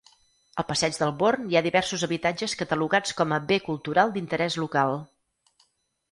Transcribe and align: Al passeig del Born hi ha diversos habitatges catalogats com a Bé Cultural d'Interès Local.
Al 0.61 0.65
passeig 0.67 0.95
del 0.99 1.09
Born 1.17 1.43
hi 1.51 1.57
ha 1.59 1.61
diversos 1.65 2.05
habitatges 2.07 2.55
catalogats 2.61 3.13
com 3.19 3.35
a 3.37 3.39
Bé 3.51 3.59
Cultural 3.67 4.15
d'Interès 4.15 4.57
Local. 4.63 4.97